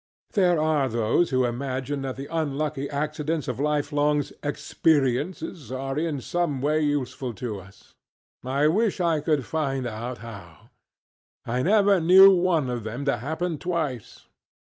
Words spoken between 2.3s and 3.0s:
unlucky